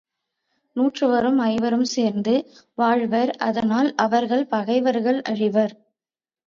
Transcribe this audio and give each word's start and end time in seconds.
நூற்றுவரும் 0.75 1.37
ஐவரும் 1.45 1.85
சேர்ந்து 1.85 2.33
வாழ்வர், 2.75 3.31
அதனால் 3.39 3.95
அவர்கள் 3.95 4.45
பகைவர்கள் 4.45 5.21
அழிவர். 5.29 5.75